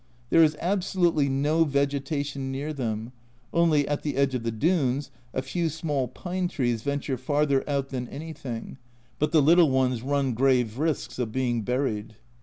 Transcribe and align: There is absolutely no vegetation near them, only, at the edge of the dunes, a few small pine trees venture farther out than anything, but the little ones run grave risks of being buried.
There 0.31 0.41
is 0.43 0.57
absolutely 0.59 1.29
no 1.29 1.63
vegetation 1.63 2.51
near 2.51 2.73
them, 2.73 3.11
only, 3.53 3.87
at 3.87 4.01
the 4.01 4.15
edge 4.17 4.33
of 4.33 4.41
the 4.41 4.49
dunes, 4.49 5.11
a 5.31 5.43
few 5.43 5.69
small 5.69 6.07
pine 6.07 6.47
trees 6.47 6.81
venture 6.81 7.17
farther 7.19 7.63
out 7.69 7.89
than 7.89 8.07
anything, 8.07 8.79
but 9.19 9.31
the 9.31 9.43
little 9.43 9.69
ones 9.69 10.01
run 10.01 10.33
grave 10.33 10.79
risks 10.79 11.19
of 11.19 11.31
being 11.31 11.61
buried. 11.61 12.15